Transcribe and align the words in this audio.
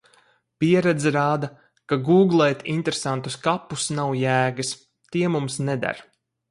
Pieredze 0.63 1.11
rāda, 1.15 1.49
ka 1.93 1.99
gūglēt 2.09 2.65
interesantus 2.77 3.39
kapus 3.49 3.87
nav 4.01 4.17
jēgas. 4.25 4.77
Tie 5.15 5.35
mums 5.37 5.65
neder. 5.71 6.07